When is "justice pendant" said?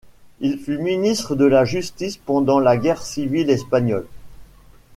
1.63-2.57